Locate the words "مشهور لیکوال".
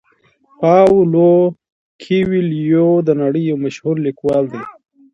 3.65-4.43